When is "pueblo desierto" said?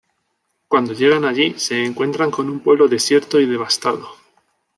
2.61-3.39